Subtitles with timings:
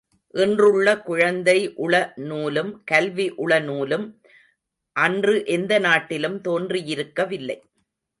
[0.33, 2.13] இன்றுள்ள குழந்தை உள
[2.29, 4.05] நூலும் கல்வி உளநூலும்
[4.95, 7.57] அன்று எந்த நாட்டிலும் தோன்றியிருக்கவில்லை.